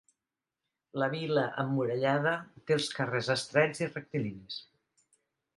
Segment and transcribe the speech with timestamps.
[1.01, 4.59] La vila emmurallada té els carrers estrets i rectilinis.